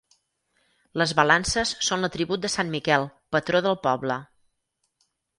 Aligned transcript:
Les 1.01 1.11
balances 1.17 1.73
són 1.87 2.01
l'atribut 2.05 2.41
de 2.45 2.51
sant 2.53 2.71
Miquel, 2.75 3.05
patró 3.35 3.61
del 3.67 3.77
poble. 3.83 4.17